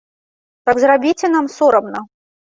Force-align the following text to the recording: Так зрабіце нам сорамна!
Так 0.69 0.81
зрабіце 0.85 1.31
нам 1.35 1.45
сорамна! 1.59 2.05